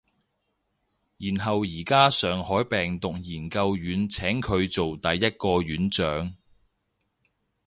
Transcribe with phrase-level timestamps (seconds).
[1.19, 6.35] 然後而家上海病毒研究院請佢做第一個院長